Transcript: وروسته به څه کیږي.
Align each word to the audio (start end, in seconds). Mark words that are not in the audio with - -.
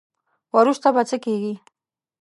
وروسته 0.55 0.87
به 0.95 1.01
څه 1.09 1.17
کیږي. 1.25 1.53